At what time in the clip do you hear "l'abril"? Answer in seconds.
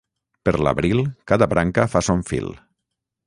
0.67-1.03